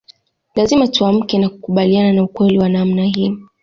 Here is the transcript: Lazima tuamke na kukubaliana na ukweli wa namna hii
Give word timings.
Lazima 0.55 0.87
tuamke 0.87 1.37
na 1.37 1.49
kukubaliana 1.49 2.13
na 2.13 2.23
ukweli 2.23 2.59
wa 2.59 2.69
namna 2.69 3.03
hii 3.03 3.37